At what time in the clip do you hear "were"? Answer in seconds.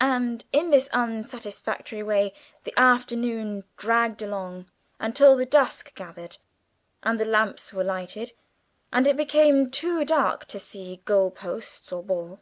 7.72-7.82